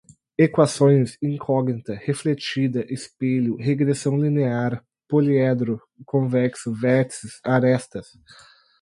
Equações, 0.35 1.15
incógnita, 1.21 1.93
refletida, 1.93 2.83
espelho, 2.91 3.55
regressão 3.55 4.17
linear, 4.19 4.83
poliedro 5.07 5.79
convexo, 6.07 6.73
vértices, 6.73 7.39
arestas 7.43 8.07